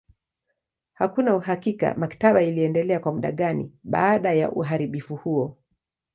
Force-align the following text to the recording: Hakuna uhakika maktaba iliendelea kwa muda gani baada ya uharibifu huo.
Hakuna 0.93 1.35
uhakika 1.35 1.93
maktaba 1.97 2.43
iliendelea 2.43 2.99
kwa 2.99 3.11
muda 3.13 3.31
gani 3.31 3.73
baada 3.83 4.33
ya 4.33 4.51
uharibifu 4.51 5.15
huo. 5.15 5.57